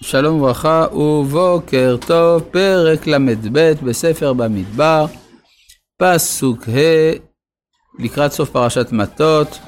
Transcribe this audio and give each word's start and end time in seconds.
שלום 0.00 0.36
וברכה 0.36 0.86
ובוקר 0.92 1.96
טוב, 2.06 2.42
פרק 2.42 3.06
ל"ב 3.06 3.72
בספר 3.82 4.32
במדבר, 4.32 5.06
פסוק 5.96 6.68
ה' 6.68 7.12
לקראת 7.98 8.32
סוף 8.32 8.50
פרשת 8.50 8.92
מטות, 8.92 9.58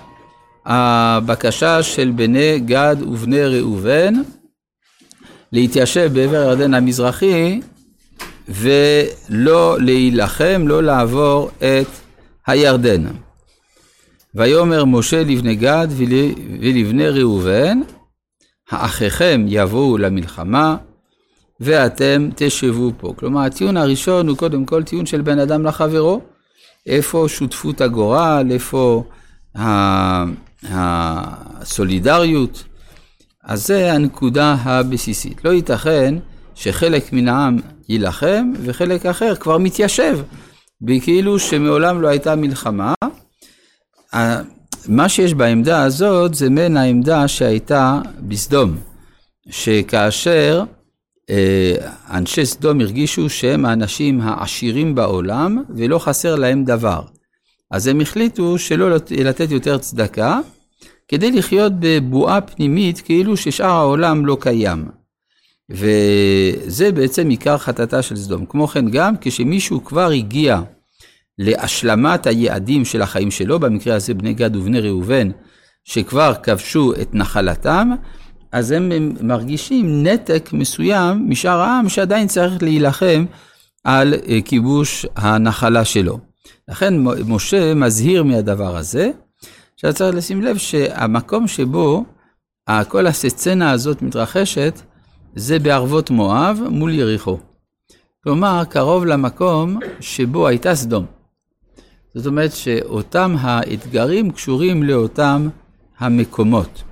הבקשה 0.66 1.82
של 1.82 2.12
בני 2.16 2.58
גד 2.58 2.96
ובני 3.00 3.44
ראובן 3.44 4.14
להתיישב 5.52 6.10
בעבר 6.12 6.36
הירדן 6.36 6.74
המזרחי 6.74 7.60
ולא 8.48 9.76
להילחם, 9.80 10.64
לא 10.66 10.82
לעבור 10.82 11.50
את 11.58 11.88
הירדן. 12.46 13.04
ויאמר 14.34 14.84
משה 14.84 15.22
לבני 15.22 15.54
גד 15.54 15.88
ולבני 16.60 17.08
ראובן, 17.08 17.80
האחיכם 18.72 19.44
יבואו 19.48 19.98
למלחמה 19.98 20.76
ואתם 21.60 22.28
תשבו 22.36 22.92
פה. 22.98 23.14
כלומר, 23.16 23.40
הטיעון 23.40 23.76
הראשון 23.76 24.28
הוא 24.28 24.36
קודם 24.36 24.64
כל 24.64 24.82
טיעון 24.82 25.06
של 25.06 25.20
בן 25.20 25.38
אדם 25.38 25.66
לחברו. 25.66 26.20
איפה 26.86 27.24
שותפות 27.28 27.80
הגורל, 27.80 28.46
איפה 28.50 29.04
הסולידריות. 31.60 32.64
אז 33.44 33.66
זה 33.66 33.92
הנקודה 33.92 34.56
הבסיסית. 34.62 35.44
לא 35.44 35.50
ייתכן 35.50 36.14
שחלק 36.54 37.12
מן 37.12 37.28
העם 37.28 37.56
יילחם 37.88 38.52
וחלק 38.62 39.06
אחר 39.06 39.34
כבר 39.34 39.58
מתיישב, 39.58 40.18
בכאילו 40.80 41.38
שמעולם 41.38 42.02
לא 42.02 42.08
הייתה 42.08 42.36
מלחמה. 42.36 42.94
מה 44.88 45.08
שיש 45.08 45.34
בעמדה 45.34 45.82
הזאת 45.82 46.34
זה 46.34 46.50
מן 46.50 46.76
העמדה 46.76 47.28
שהייתה 47.28 48.00
בסדום, 48.20 48.76
שכאשר 49.50 50.64
אה, 51.30 51.74
אנשי 52.10 52.46
סדום 52.46 52.80
הרגישו 52.80 53.30
שהם 53.30 53.64
האנשים 53.64 54.20
העשירים 54.20 54.94
בעולם 54.94 55.62
ולא 55.76 55.98
חסר 55.98 56.34
להם 56.34 56.64
דבר. 56.64 57.02
אז 57.70 57.86
הם 57.86 58.00
החליטו 58.00 58.58
שלא 58.58 58.90
לתת 59.10 59.50
יותר 59.50 59.78
צדקה, 59.78 60.40
כדי 61.08 61.30
לחיות 61.30 61.72
בבועה 61.78 62.40
פנימית 62.40 63.00
כאילו 63.00 63.36
ששאר 63.36 63.66
העולם 63.70 64.26
לא 64.26 64.36
קיים. 64.40 64.88
וזה 65.70 66.92
בעצם 66.92 67.28
עיקר 67.28 67.58
חטאתה 67.58 68.02
של 68.02 68.16
סדום. 68.16 68.46
כמו 68.46 68.66
כן 68.66 68.90
גם 68.90 69.14
כשמישהו 69.20 69.84
כבר 69.84 70.10
הגיע 70.10 70.60
להשלמת 71.38 72.26
היעדים 72.26 72.84
של 72.84 73.02
החיים 73.02 73.30
שלו, 73.30 73.60
במקרה 73.60 73.94
הזה 73.94 74.14
בני 74.14 74.34
גד 74.34 74.56
ובני 74.56 74.80
ראובן, 74.80 75.30
שכבר 75.84 76.34
כבשו 76.42 76.92
את 77.02 77.14
נחלתם, 77.14 77.90
אז 78.52 78.70
הם 78.70 78.92
מרגישים 79.20 80.06
נתק 80.06 80.50
מסוים 80.52 81.30
משאר 81.30 81.60
העם 81.60 81.88
שעדיין 81.88 82.28
צריך 82.28 82.62
להילחם 82.62 83.24
על 83.84 84.14
אה, 84.28 84.38
כיבוש 84.44 85.06
הנחלה 85.16 85.84
שלו. 85.84 86.18
לכן 86.68 86.94
משה 87.26 87.74
מזהיר 87.74 88.22
מהדבר 88.22 88.76
הזה. 88.76 89.10
עכשיו 89.74 89.92
צריך 89.92 90.16
לשים 90.16 90.42
לב 90.42 90.56
שהמקום 90.56 91.48
שבו 91.48 92.04
כל 92.88 93.06
הסצנה 93.06 93.70
הזאת 93.70 94.02
מתרחשת, 94.02 94.80
זה 95.36 95.58
בערבות 95.58 96.10
מואב 96.10 96.60
מול 96.70 96.94
יריחו. 96.94 97.38
כלומר, 98.24 98.62
קרוב 98.68 99.04
למקום 99.04 99.78
שבו 100.00 100.46
הייתה 100.46 100.74
סדום. 100.74 101.21
זאת 102.14 102.26
אומרת 102.26 102.52
שאותם 102.52 103.34
האתגרים 103.40 104.30
קשורים 104.30 104.82
לאותם 104.82 105.48
המקומות. 105.98 106.82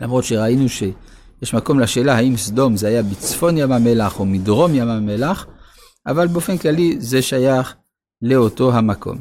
למרות 0.00 0.24
שראינו 0.24 0.68
שיש 0.68 1.54
מקום 1.54 1.80
לשאלה 1.80 2.16
האם 2.16 2.36
סדום 2.36 2.76
זה 2.76 2.88
היה 2.88 3.02
בצפון 3.02 3.58
ים 3.58 3.72
המלח 3.72 4.20
או 4.20 4.26
מדרום 4.26 4.74
ים 4.74 4.88
המלח, 4.88 5.46
אבל 6.06 6.26
באופן 6.26 6.58
כללי 6.58 6.96
זה 6.98 7.22
שייך 7.22 7.74
לאותו 8.22 8.72
המקום. 8.72 9.18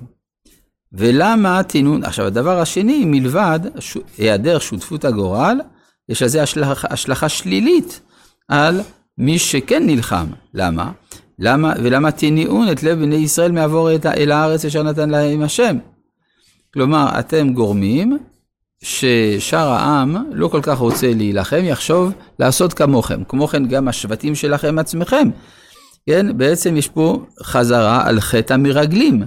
ולמה 0.93 1.64
תינון, 1.64 2.03
עכשיו 2.03 2.25
הדבר 2.25 2.59
השני, 2.59 3.05
מלבד 3.05 3.59
היעדר 4.17 4.59
שותפות 4.59 5.05
הגורל, 5.05 5.58
יש 6.09 6.21
לזה 6.21 6.43
השלכה, 6.43 6.87
השלכה 6.89 7.30
שלילית 7.30 8.02
על 8.47 8.81
מי 9.17 9.39
שכן 9.39 9.86
נלחם. 9.86 10.27
למה? 10.53 10.91
למה, 11.39 11.73
ולמה 11.83 12.11
תניעון 12.11 12.71
את 12.71 12.83
לב 12.83 12.99
בני 12.99 13.15
ישראל 13.15 13.51
מעבור 13.51 13.89
אל 14.05 14.31
הארץ 14.31 14.65
אשר 14.65 14.83
נתן 14.83 15.09
להם 15.09 15.41
השם? 15.41 15.77
כלומר, 16.73 17.19
אתם 17.19 17.53
גורמים 17.53 18.17
ששאר 18.83 19.67
העם 19.67 20.15
לא 20.31 20.47
כל 20.47 20.59
כך 20.63 20.77
רוצה 20.77 21.13
להילחם, 21.13 21.61
יחשוב 21.63 22.11
לעשות 22.39 22.73
כמוכם. 22.73 23.23
כמו 23.23 23.47
כן, 23.47 23.67
גם 23.67 23.87
השבטים 23.87 24.35
שלכם 24.35 24.79
עצמכם. 24.79 25.29
כן, 26.05 26.37
בעצם 26.37 26.77
יש 26.77 26.87
פה 26.87 27.25
חזרה 27.43 28.07
על 28.07 28.19
חטא 28.19 28.53
המרגלים. 28.53 29.23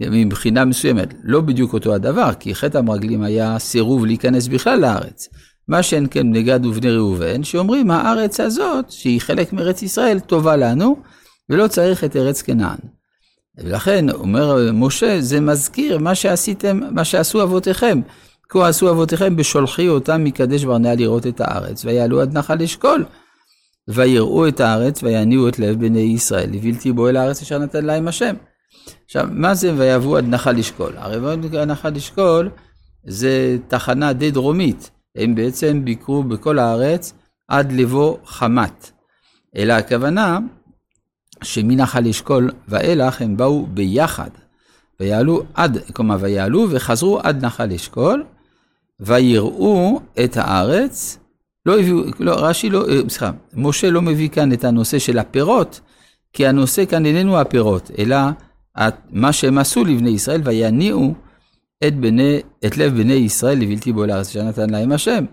מבחינה 0.00 0.64
מסוימת, 0.64 1.14
לא 1.22 1.40
בדיוק 1.40 1.72
אותו 1.72 1.94
הדבר, 1.94 2.30
כי 2.40 2.54
חטא 2.54 2.78
המרגלים 2.78 3.22
היה 3.22 3.58
סירוב 3.58 4.06
להיכנס 4.06 4.48
בכלל 4.48 4.80
לארץ. 4.80 5.28
מה 5.68 5.82
שאין 5.82 6.06
כן 6.10 6.30
בני 6.30 6.42
גד 6.42 6.66
ובני 6.66 6.90
ראובן, 6.90 7.44
שאומרים 7.44 7.90
הארץ 7.90 8.40
הזאת, 8.40 8.90
שהיא 8.90 9.20
חלק 9.20 9.52
מארץ 9.52 9.82
ישראל, 9.82 10.20
טובה 10.20 10.56
לנו, 10.56 10.96
ולא 11.50 11.68
צריך 11.68 12.04
את 12.04 12.16
ארץ 12.16 12.42
כנען. 12.42 12.78
ולכן, 13.58 14.10
אומר 14.10 14.72
משה, 14.72 15.20
זה 15.20 15.40
מזכיר 15.40 15.98
מה 15.98 16.14
שעשיתם, 16.14 16.80
מה 16.90 17.04
שעשו 17.04 17.42
אבותיכם. 17.42 18.00
כה 18.48 18.68
עשו 18.68 18.90
אבותיכם 18.90 19.36
בשולחי 19.36 19.88
אותם 19.88 20.24
מקדש 20.24 20.64
ברנע 20.64 20.94
לראות 20.94 21.26
את 21.26 21.40
הארץ, 21.40 21.84
ויעלו 21.84 22.20
עד 22.20 22.38
נחל 22.38 22.62
אשכול. 22.62 23.04
ויראו 23.88 24.48
את 24.48 24.60
הארץ, 24.60 25.02
ויניעו 25.02 25.48
את 25.48 25.58
לב 25.58 25.80
בני 25.80 26.00
ישראל, 26.00 26.50
לבלתי 26.52 26.92
בו 26.92 27.08
אל 27.08 27.16
הארץ 27.16 27.42
אשר 27.42 27.58
נתן 27.58 27.84
להם 27.84 28.08
השם. 28.08 28.34
עכשיו, 29.04 29.28
מה 29.30 29.54
זה 29.54 29.74
ויבואו 29.76 30.16
עד 30.16 30.28
נחל 30.28 30.58
אשכול? 30.58 30.92
הרי 30.96 31.66
נחל 31.66 31.96
אשכול 31.96 32.50
זה 33.06 33.56
תחנה 33.68 34.12
די 34.12 34.30
דרומית. 34.30 34.90
הם 35.16 35.34
בעצם 35.34 35.84
ביקרו 35.84 36.22
בכל 36.22 36.58
הארץ 36.58 37.12
עד 37.48 37.72
לבוא 37.72 38.16
חמת. 38.24 38.90
אלא 39.56 39.72
הכוונה 39.72 40.38
שמנחל 41.42 42.08
אשכול 42.08 42.50
ואילך 42.68 43.22
הם 43.22 43.36
באו 43.36 43.66
ביחד. 43.66 44.30
ויעלו 45.00 45.42
עד, 45.54 45.78
כלומר 45.92 46.16
ויעלו 46.20 46.66
וחזרו 46.70 47.20
עד 47.22 47.44
נחל 47.44 47.72
אשכול, 47.72 48.24
ויראו 49.00 50.00
את 50.24 50.36
הארץ, 50.36 51.18
לא 51.66 51.78
הביאו, 51.78 52.02
לא, 52.18 52.34
רש"י 52.38 52.70
לא, 52.70 52.88
אה, 52.88 53.00
סליחה, 53.08 53.30
משה 53.54 53.90
לא 53.90 54.02
מביא 54.02 54.28
כאן 54.28 54.52
את 54.52 54.64
הנושא 54.64 54.98
של 54.98 55.18
הפירות, 55.18 55.80
כי 56.32 56.46
הנושא 56.46 56.84
כאן 56.84 57.06
איננו 57.06 57.40
הפירות, 57.40 57.90
אלא 57.98 58.16
מה 59.10 59.32
שהם 59.32 59.58
עשו 59.58 59.84
לבני 59.84 60.10
ישראל, 60.10 60.40
ויניעו 60.44 61.14
את, 61.86 61.96
בני, 61.96 62.40
את 62.66 62.76
לב 62.76 62.96
בני 62.96 63.12
ישראל 63.12 63.58
לבלתי 63.58 63.92
בו 63.92 64.06
לארץ 64.06 64.28
אשר 64.28 64.42
נתן 64.42 64.70
להם 64.70 64.92
השם. 64.92 65.24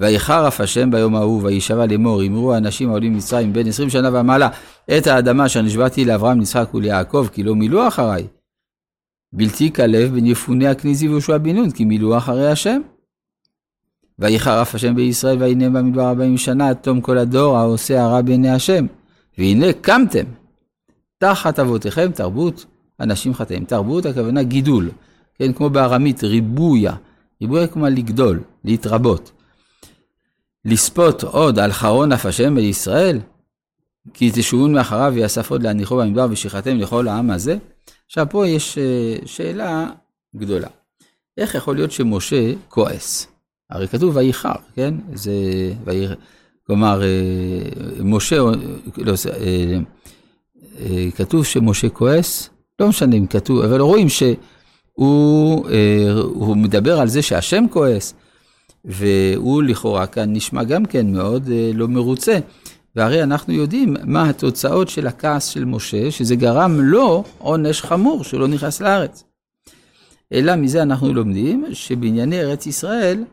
ויחר 0.00 0.48
אף 0.48 0.60
השם 0.60 0.90
ביום 0.90 1.16
ההוא, 1.16 1.42
וישבע 1.42 1.86
לאמור, 1.86 2.22
אמרו 2.26 2.54
האנשים 2.54 2.88
העולים 2.88 3.12
ממצרים 3.12 3.52
בין 3.52 3.66
עשרים 3.66 3.90
שנה 3.90 4.20
ומעלה, 4.20 4.48
את 4.98 5.06
האדמה 5.06 5.46
אשר 5.46 5.62
נשבעתי 5.62 6.04
לאברהם, 6.04 6.40
יצחק 6.42 6.74
וליעקב, 6.74 7.26
כי 7.32 7.42
לא 7.42 7.54
מילאו 7.54 7.88
אחריי. 7.88 8.26
בלתי 9.32 9.72
כלב 9.72 10.14
בן 10.14 10.26
יפונה 10.26 10.70
הכניזי 10.70 11.08
ויהושע 11.08 11.38
בן 11.38 11.56
נון, 11.56 11.70
כי 11.70 11.84
מילאו 11.84 12.18
אחרי 12.18 12.50
השם. 12.50 12.80
ויחר 14.18 14.62
אף 14.62 14.74
השם 14.74 14.94
בישראל, 14.94 15.42
והנה 15.42 15.70
במדבר 15.70 16.08
ארבעים 16.08 16.36
שנה, 16.36 16.68
עד 16.68 16.76
תום 16.76 17.00
כל 17.00 17.18
הדור 17.18 17.56
העושה 17.56 18.02
הרע 18.02 18.22
בעיני 18.22 18.50
השם. 18.50 18.86
והנה 19.38 19.72
קמתם, 19.72 20.24
תחת 21.18 21.58
אבותיכם 21.58 22.10
תרבות 22.12 22.66
אנשים 23.00 23.34
חטאים. 23.34 23.64
תרבות 23.64 24.06
הכוונה 24.06 24.42
גידול. 24.42 24.90
כן, 25.38 25.52
כמו 25.52 25.70
בארמית, 25.70 26.24
ריבויה. 26.24 26.94
ריבויה 27.40 27.66
כמו 27.66 27.86
לגדול, 27.86 28.40
להתרבות. 28.64 29.32
לספות 30.64 31.22
עוד 31.22 31.58
על 31.58 31.72
חרון 31.72 32.12
אף 32.12 32.26
השם 32.26 32.54
בישראל, 32.54 33.18
כי 34.14 34.30
תשובון 34.34 34.72
מאחריו 34.72 35.12
ויאסף 35.14 35.50
עוד 35.50 35.62
להניחו 35.62 35.96
במדבר 35.96 36.26
ושחררתם 36.30 36.76
לכל 36.76 37.08
העם 37.08 37.30
הזה. 37.30 37.56
עכשיו 38.06 38.26
פה 38.30 38.48
יש 38.48 38.78
אה, 38.78 39.16
שאלה 39.26 39.90
גדולה. 40.36 40.68
איך 41.38 41.54
יכול 41.54 41.76
להיות 41.76 41.92
שמשה 41.92 42.52
כועס? 42.68 43.26
הרי 43.70 43.88
כתוב 43.88 44.16
ויחר, 44.16 44.54
כן? 44.74 44.94
זה... 45.14 45.32
ויר... 45.84 46.16
כלומר, 46.66 47.02
אה, 47.02 48.02
משה, 48.04 48.36
לא, 48.96 49.14
אה, 50.80 51.10
כתוב 51.16 51.44
שמשה 51.44 51.88
כועס, 51.88 52.50
לא 52.80 52.88
משנה 52.88 53.16
אם 53.16 53.26
כתוב, 53.26 53.60
אבל 53.60 53.80
רואים 53.80 54.08
ש... 54.08 54.22
הוא, 54.98 55.68
אה, 55.70 56.12
הוא 56.12 56.56
מדבר 56.56 57.00
על 57.00 57.08
זה 57.08 57.22
שהשם 57.22 57.64
כועס, 57.70 58.14
והוא 58.84 59.62
לכאורה 59.62 60.06
כאן 60.06 60.32
נשמע 60.32 60.64
גם 60.64 60.84
כן 60.84 61.12
מאוד 61.12 61.48
אה, 61.52 61.70
לא 61.74 61.88
מרוצה. 61.88 62.38
והרי 62.96 63.22
אנחנו 63.22 63.52
יודעים 63.52 63.96
מה 64.04 64.28
התוצאות 64.28 64.88
של 64.88 65.06
הכעס 65.06 65.46
של 65.46 65.64
משה, 65.64 66.10
שזה 66.10 66.36
גרם 66.36 66.80
לו 66.80 67.24
עונש 67.38 67.82
חמור, 67.82 68.24
שהוא 68.24 68.40
לא 68.40 68.48
נכנס 68.48 68.80
לארץ. 68.80 69.24
אלא 70.32 70.56
מזה 70.56 70.82
אנחנו 70.82 71.14
לומדים 71.14 71.64
שבענייני 71.72 72.40
ארץ 72.40 72.66
ישראל, 72.66 73.24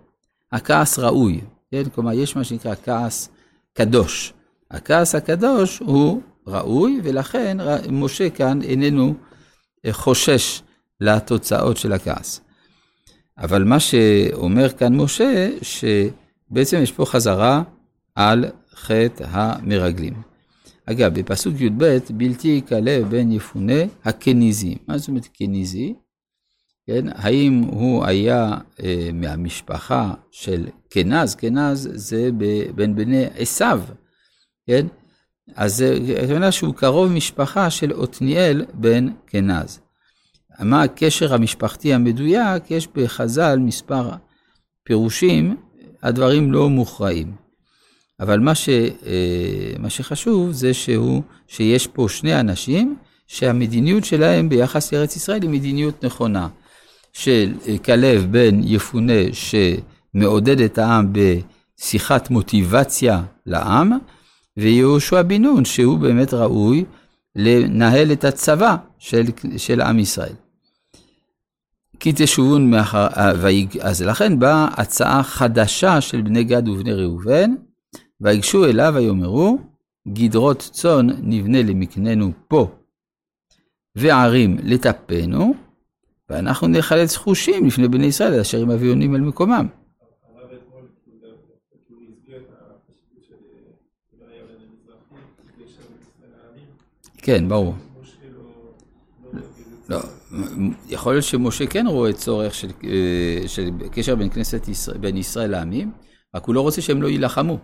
הכעס 0.51 0.99
ראוי. 0.99 1.41
כן? 1.71 1.83
כלומר, 1.95 2.13
יש 2.13 2.35
מה 2.35 2.43
שנקרא 2.43 2.75
כעס 2.83 3.29
קדוש. 3.73 4.33
הכעס 4.71 5.15
הקדוש 5.15 5.79
הוא 5.79 6.21
ראוי, 6.47 7.01
ולכן 7.03 7.57
משה 7.89 8.29
כאן 8.29 8.61
איננו 8.61 9.13
אה, 9.85 9.93
חושש 9.93 10.61
לתוצאות 11.01 11.77
של 11.77 11.93
הכעס. 11.93 12.41
אבל 13.37 13.63
מה 13.63 13.79
שאומר 13.79 14.69
כאן 14.69 14.95
משה, 14.95 15.49
שבעצם 15.61 16.77
יש 16.81 16.91
פה 16.91 17.05
חזרה 17.05 17.63
על 18.15 18.45
חטא 18.75 19.25
המרגלים. 19.29 20.21
אגב, 20.85 21.19
בפסוק 21.19 21.53
י"ב, 21.59 21.97
בלתי 22.09 22.47
כלב 22.47 22.99
בן 23.09 23.31
יפונה 23.31 23.81
הקניזי. 24.03 24.77
מה 24.87 24.97
זאת 24.97 25.07
אומרת 25.07 25.27
קניזי? 25.33 25.93
כן, 26.87 27.05
האם 27.09 27.61
הוא 27.63 28.05
היה 28.05 28.57
אה, 28.83 29.09
מהמשפחה 29.13 30.13
של 30.31 30.67
כנז? 30.89 31.35
כנז 31.35 31.89
זה 31.93 32.29
בין 32.75 32.95
בני 32.95 33.25
עשיו, 33.37 33.81
כן? 34.67 34.87
אז 35.55 35.83
אומר 36.31 36.51
שהוא 36.51 36.73
קרוב 36.73 37.11
משפחה 37.11 37.69
של 37.69 38.03
עתניאל 38.03 38.65
בן 38.73 39.07
כנז. 39.27 39.79
מה 40.59 40.83
הקשר 40.83 41.33
המשפחתי 41.33 41.93
המדויק? 41.93 42.71
יש 42.71 42.87
בחז"ל 42.95 43.59
מספר 43.59 44.09
פירושים, 44.83 45.55
הדברים 46.03 46.51
לא 46.51 46.69
מוכרעים. 46.69 47.31
אבל 48.19 48.39
מה, 48.39 48.55
ש, 48.55 48.69
אה, 48.69 49.73
מה 49.79 49.89
שחשוב 49.89 50.51
זה 50.51 50.73
שהוא, 50.73 51.21
שיש 51.47 51.87
פה 51.87 52.05
שני 52.09 52.39
אנשים 52.39 52.95
שהמדיניות 53.27 54.05
שלהם 54.05 54.49
ביחס 54.49 54.93
לארץ 54.93 55.15
ישראל 55.15 55.41
היא 55.41 55.49
מדיניות 55.49 56.05
נכונה. 56.05 56.47
של 57.15 57.53
אה, 57.67 57.77
כלב 57.77 58.27
בן 58.31 58.61
יפונה 58.63 59.21
שמעודד 59.31 60.61
את 60.61 60.77
העם 60.77 61.13
בשיחת 61.13 62.29
מוטיבציה 62.29 63.23
לעם, 63.45 63.91
ויהושע 64.57 65.21
בן 65.21 65.41
נון 65.41 65.65
שהוא 65.65 65.99
באמת 65.99 66.33
ראוי 66.33 66.85
לנהל 67.35 68.11
את 68.11 68.23
הצבא 68.23 68.75
של, 68.99 69.23
של 69.57 69.81
עם 69.81 69.99
ישראל. 69.99 70.33
כי 71.99 72.11
תשובון 72.15 72.71
מאחר, 72.71 73.07
אה, 73.17 73.31
אז 73.81 74.01
לכן 74.01 74.39
באה 74.39 74.67
הצעה 74.77 75.23
חדשה 75.23 76.01
של 76.01 76.21
בני 76.21 76.43
גד 76.43 76.67
ובני 76.67 76.93
ראובן, 76.93 77.51
ויגשו 78.21 78.65
אליו 78.65 78.93
ויאמרו, 78.95 79.57
גדרות 80.07 80.69
צאן 80.73 81.07
נבנה 81.21 81.63
למקננו 81.63 82.31
פה, 82.47 82.71
וערים 83.95 84.57
לטפנו, 84.63 85.53
ואנחנו 86.29 86.67
נחלץ 86.67 87.15
חושים 87.15 87.65
לפני 87.65 87.87
בני 87.87 88.05
ישראל, 88.05 88.39
אשר 88.39 88.61
הם 88.61 88.71
אביונים 88.71 89.15
על 89.15 89.21
מקומם. 89.21 89.67
כן, 97.17 97.49
ברור. 97.49 97.73
לא, 99.89 99.99
יכול 100.89 101.13
להיות 101.13 101.23
שמשה 101.23 101.67
כן 101.67 101.87
רואה 101.87 102.13
צורך 102.13 102.55
של, 102.55 102.67
אה, 102.83 103.47
של 103.47 103.69
קשר 103.91 104.15
בין 104.15 104.29
כנסת 104.29 104.67
ישראל, 104.67 104.97
בין 104.97 105.17
ישראל 105.17 105.51
לעמים, 105.51 105.91
רק 106.35 106.45
הוא 106.45 106.55
לא 106.55 106.61
רוצה 106.61 106.81
שהם 106.81 107.01
לא 107.01 107.07
יילחמו. 107.07 107.57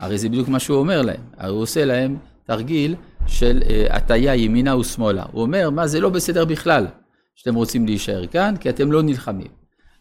הרי 0.00 0.18
זה 0.18 0.28
בדיוק 0.28 0.48
מה 0.48 0.60
שהוא 0.60 0.78
אומר 0.78 1.02
להם. 1.02 1.20
הוא 1.48 1.62
עושה 1.62 1.84
להם 1.84 2.16
תרגיל 2.44 2.94
של 3.26 3.62
אה, 3.70 3.86
הטיה 3.90 4.34
ימינה 4.34 4.76
ושמאלה. 4.76 5.24
הוא 5.32 5.42
אומר, 5.42 5.70
מה, 5.70 5.86
זה 5.86 6.00
לא 6.00 6.08
בסדר 6.08 6.44
בכלל 6.44 6.86
שאתם 7.34 7.54
רוצים 7.54 7.86
להישאר 7.86 8.26
כאן, 8.26 8.54
כי 8.60 8.70
אתם 8.70 8.92
לא 8.92 9.02
נלחמים. 9.02 9.48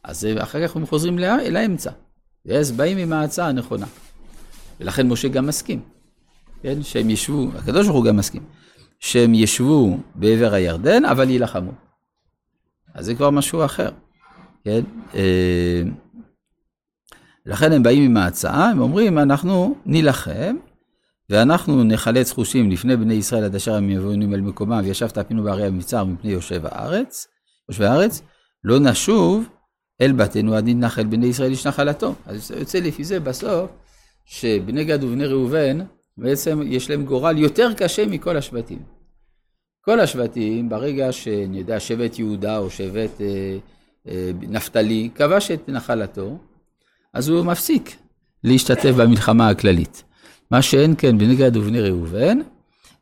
אז 0.03 0.25
אה, 0.25 0.43
אחר 0.43 0.67
כך 0.67 0.75
הם 0.75 0.85
חוזרים 0.85 1.19
לאמצע. 1.49 1.91
ואז 2.45 2.71
באים 2.71 2.97
עם 2.97 3.13
ההצעה 3.13 3.47
הנכונה. 3.47 3.85
ולכן 4.79 5.07
משה 5.07 5.27
גם 5.27 5.47
מסכים, 5.47 5.79
כן? 6.61 6.83
שהם 6.83 7.09
ישבו, 7.09 7.47
הקדוש 7.55 7.87
ברוך 7.87 7.97
הוא 7.97 8.05
גם 8.05 8.17
מסכים, 8.17 8.43
שהם 8.99 9.33
ישבו 9.33 9.97
בעבר 10.15 10.53
הירדן, 10.53 11.05
אבל 11.05 11.29
יילחמו. 11.29 11.71
אז 12.93 13.05
זה 13.05 13.15
כבר 13.15 13.29
משהו 13.29 13.65
אחר, 13.65 13.89
כן? 14.63 14.81
אה, 15.15 15.81
לכן 17.45 17.71
הם 17.71 17.83
באים 17.83 18.03
עם 18.03 18.17
ההצעה, 18.17 18.69
הם 18.69 18.81
אומרים, 18.81 19.19
אנחנו 19.19 19.75
נילחם, 19.85 20.55
ואנחנו 21.29 21.83
נחלץ 21.83 22.31
חושים 22.31 22.71
לפני 22.71 22.97
בני 22.97 23.13
ישראל 23.13 23.43
עד 23.43 23.55
אשר 23.55 23.75
הם 23.75 23.89
יבואו 23.89 24.11
אל 24.11 24.41
מקומם, 24.41 24.81
וישבת 24.83 25.17
אפינו 25.17 25.43
בערי 25.43 25.65
המצר 25.65 26.03
מפני 26.03 26.31
יושב 26.31 26.65
הארץ, 26.65 27.27
יושבי 27.69 27.85
הארץ, 27.85 28.21
לא 28.63 28.79
נשוב 28.79 29.49
אל 30.01 30.11
בתינו 30.11 30.55
עד 30.55 30.63
ננחל 30.67 31.05
בני 31.05 31.25
ישראל 31.25 31.51
איש 31.51 31.67
נחלתו. 31.67 32.15
אז 32.25 32.51
יוצא 32.51 32.79
לפי 32.79 33.03
זה 33.03 33.19
בסוף, 33.19 33.71
שבני 34.25 34.85
גד 34.85 35.03
ובני 35.03 35.25
ראובן, 35.25 35.79
בעצם 36.17 36.61
יש 36.65 36.89
להם 36.89 37.05
גורל 37.05 37.37
יותר 37.37 37.73
קשה 37.73 38.05
מכל 38.05 38.37
השבטים. 38.37 38.79
כל 39.81 39.99
השבטים, 39.99 40.69
ברגע 40.69 41.11
שאני 41.11 41.57
יודע, 41.57 41.79
שבט 41.79 42.19
יהודה 42.19 42.57
או 42.57 42.69
שבט 42.69 43.21
אה, 43.21 43.57
אה, 44.07 44.31
נפתלי, 44.41 45.09
כבש 45.15 45.51
את 45.51 45.69
נחלתו, 45.69 46.37
אז 47.13 47.29
הוא 47.29 47.45
מפסיק 47.45 47.97
להשתתף 48.43 48.91
במלחמה 48.97 49.49
הכללית. 49.49 50.03
מה 50.51 50.61
שאין 50.61 50.95
כן 50.97 51.17
בני 51.17 51.35
גד 51.35 51.57
ובני 51.57 51.81
ראובן, 51.81 52.39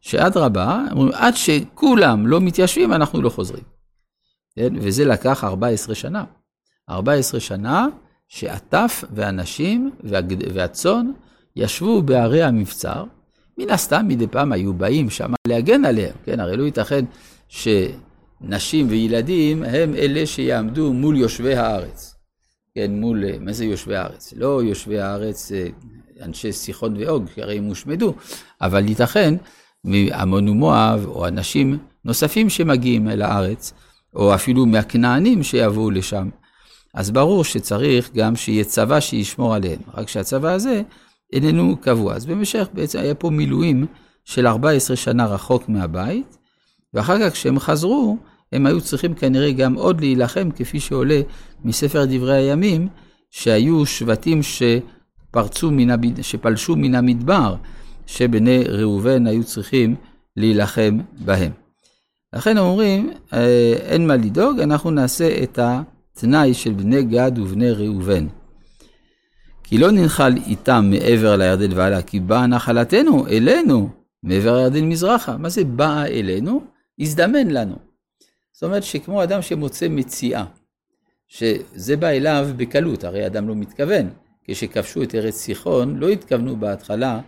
שאדרבה, 0.01 0.83
עד 1.13 1.33
שכולם 1.35 2.27
לא 2.27 2.41
מתיישבים, 2.41 2.93
אנחנו 2.93 3.21
לא 3.21 3.29
חוזרים. 3.29 3.63
כן? 4.55 4.73
וזה 4.75 5.05
לקח 5.05 5.43
14 5.43 5.95
שנה. 5.95 6.23
14 6.89 7.39
שנה 7.39 7.87
שהטף 8.27 9.03
והנשים 9.11 9.91
והצאן 10.53 11.11
ישבו 11.55 12.01
בערי 12.01 12.43
המבצר. 12.43 13.03
מן 13.57 13.69
הסתם 13.69 14.07
מדי 14.07 14.27
פעם 14.27 14.51
היו 14.51 14.73
באים 14.73 15.09
שם 15.09 15.33
להגן 15.47 15.85
עליהם, 15.85 16.13
כן? 16.25 16.39
הרי 16.39 16.57
לא 16.57 16.63
ייתכן 16.63 17.05
שנשים 17.47 18.87
וילדים 18.89 19.63
הם 19.63 19.95
אלה 19.95 20.25
שיעמדו 20.25 20.93
מול 20.93 21.17
יושבי 21.17 21.55
הארץ. 21.55 22.15
כן, 22.75 22.91
מול, 22.91 23.23
מה 23.39 23.53
זה 23.53 23.65
יושבי 23.65 23.95
הארץ? 23.95 24.33
לא 24.37 24.63
יושבי 24.63 24.99
הארץ, 24.99 25.51
אה, 25.51 25.67
אנשי 26.21 26.51
סיחון 26.51 26.97
ואוג, 26.97 27.25
הרי 27.37 27.57
הם 27.57 27.63
הושמדו, 27.63 28.13
אבל 28.61 28.87
ייתכן 28.87 29.35
מעמון 29.83 30.49
ומואב, 30.49 31.05
או 31.05 31.27
אנשים 31.27 31.77
נוספים 32.05 32.49
שמגיעים 32.49 33.09
אל 33.09 33.21
הארץ, 33.21 33.73
או 34.15 34.35
אפילו 34.35 34.65
מהכנענים 34.65 35.43
שיבואו 35.43 35.91
לשם. 35.91 36.29
אז 36.93 37.11
ברור 37.11 37.43
שצריך 37.43 38.11
גם 38.15 38.35
שיהיה 38.35 38.63
צבא 38.63 38.99
שישמור 38.99 39.55
עליהם, 39.55 39.79
רק 39.93 40.09
שהצבא 40.09 40.51
הזה 40.51 40.81
איננו 41.33 41.77
קבוע. 41.77 42.13
אז 42.13 42.25
במשך, 42.25 42.67
בעצם 42.73 42.99
היה 42.99 43.15
פה 43.15 43.29
מילואים 43.29 43.85
של 44.25 44.47
14 44.47 44.95
שנה 44.95 45.25
רחוק 45.25 45.69
מהבית, 45.69 46.37
ואחר 46.93 47.19
כך 47.19 47.33
כשהם 47.33 47.59
חזרו, 47.59 48.17
הם 48.51 48.65
היו 48.65 48.81
צריכים 48.81 49.13
כנראה 49.13 49.51
גם 49.51 49.73
עוד 49.73 50.01
להילחם, 50.01 50.49
כפי 50.55 50.79
שעולה 50.79 51.21
מספר 51.65 52.05
דברי 52.05 52.35
הימים, 52.37 52.87
שהיו 53.31 53.85
שבטים 53.85 54.39
שפרצו 54.43 55.71
מן 55.71 55.89
הבד... 55.89 56.21
שפלשו 56.21 56.75
מן 56.75 56.95
המדבר, 56.95 57.55
שבני 58.05 58.63
ראובן 58.63 59.27
היו 59.27 59.43
צריכים 59.43 59.95
להילחם 60.37 60.99
בהם. 61.19 61.51
לכן 62.33 62.57
אומרים, 62.57 63.11
אה, 63.33 63.73
אין 63.79 64.07
מה 64.07 64.15
לדאוג, 64.15 64.59
אנחנו 64.59 64.91
נעשה 64.91 65.43
את 65.43 65.59
התנאי 65.61 66.53
של 66.53 66.73
בני 66.73 67.03
גד 67.03 67.31
ובני 67.39 67.71
ראובן. 67.71 68.27
כי 69.67 69.77
לא 69.77 69.91
ננחל 69.91 70.33
איתם 70.47 70.85
מעבר 70.89 71.35
לירדן 71.35 71.73
והלאה, 71.73 72.01
כי 72.01 72.19
באה 72.19 72.47
נחלתנו 72.47 73.27
אלינו 73.27 73.89
מעבר 74.23 74.55
הירדן 74.55 74.89
מזרחה. 74.89 75.37
מה 75.37 75.49
זה 75.49 75.63
באה 75.63 76.05
אלינו? 76.05 76.61
הזדמן 76.99 77.47
לנו. 77.47 77.75
זאת 78.53 78.63
אומרת 78.63 78.83
שכמו 78.83 79.23
אדם 79.23 79.41
שמוצא 79.41 79.87
מציאה, 79.89 80.45
שזה 81.27 81.97
בא 81.97 82.07
אליו 82.07 82.49
בקלות, 82.57 83.03
הרי 83.03 83.25
אדם 83.25 83.47
לא 83.47 83.55
מתכוון. 83.55 84.09
כשכבשו 84.43 85.03
את 85.03 85.15
ארץ 85.15 85.35
סיחון, 85.35 85.97
לא 85.97 86.09
התכוונו 86.09 86.55
בהתחלה 86.55 87.21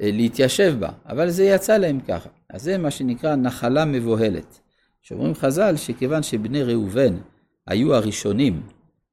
אה, 0.00 0.10
להתיישב 0.12 0.76
בה, 0.78 0.88
אבל 1.06 1.30
זה 1.30 1.44
יצא 1.44 1.76
להם 1.76 2.00
ככה. 2.00 2.28
אז 2.50 2.62
זה 2.62 2.78
מה 2.78 2.90
שנקרא 2.90 3.36
נחלה 3.36 3.84
מבוהלת. 3.84 4.60
שאומרים 5.02 5.34
חז"ל 5.34 5.76
שכיוון 5.76 6.22
שבני 6.22 6.62
ראובן 6.62 7.16
היו 7.66 7.94
הראשונים 7.94 8.62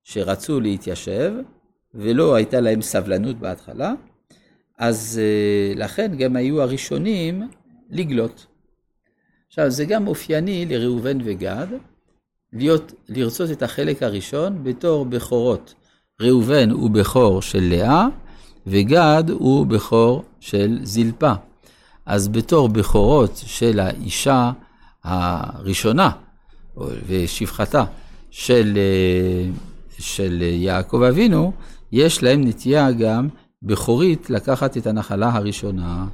שרצו 0.03 0.59
להתיישב, 0.59 1.33
ולא 1.95 2.35
הייתה 2.35 2.59
להם 2.59 2.81
סבלנות 2.81 3.35
בהתחלה, 3.35 3.93
אז 4.77 5.21
אה, 5.23 5.73
לכן 5.75 6.15
גם 6.17 6.35
היו 6.35 6.61
הראשונים 6.61 7.49
לגלות. 7.89 8.45
עכשיו, 9.47 9.69
זה 9.69 9.85
גם 9.85 10.07
אופייני 10.07 10.65
לראובן 10.65 11.17
וגד, 11.23 11.67
להיות, 12.53 12.93
לרצות 13.09 13.51
את 13.51 13.63
החלק 13.63 14.03
הראשון 14.03 14.63
בתור 14.63 15.05
בכורות. 15.05 15.73
ראובן 16.21 16.69
הוא 16.69 16.89
בכור 16.89 17.41
של 17.41 17.63
לאה, 17.63 18.07
וגד 18.67 19.23
הוא 19.29 19.65
בכור 19.65 20.23
של 20.39 20.79
זלפה. 20.83 21.33
אז 22.05 22.27
בתור 22.27 22.69
בכורות 22.69 23.41
של 23.45 23.79
האישה 23.79 24.51
הראשונה, 25.03 26.11
ושפחתה 27.07 27.83
של, 28.31 28.77
של 29.99 30.41
יעקב 30.41 31.01
אבינו, 31.01 31.51
יש 31.91 32.23
להם 32.23 32.41
נטייה 32.47 32.91
גם 32.91 33.27
בכורית 33.63 34.29
לקחת 34.29 34.77
את 34.77 34.87
הנחלה 34.87 35.29
הראשונה. 35.33 36.05